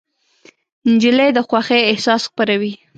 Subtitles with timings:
[0.91, 2.73] نجلۍ د خوښۍ احساس خپروي.